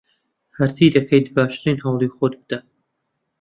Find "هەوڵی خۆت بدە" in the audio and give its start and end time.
1.83-2.57